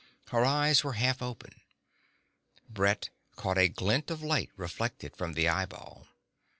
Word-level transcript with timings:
Her 0.29 0.43
eyes 0.43 0.83
were 0.83 0.93
half 0.93 1.21
open; 1.21 1.61
Brett 2.67 3.09
caught 3.35 3.59
a 3.59 3.67
glint 3.69 4.09
of 4.09 4.23
light 4.23 4.49
reflected 4.57 5.15
from 5.15 5.33
the 5.33 5.47
eyeball. 5.47 6.07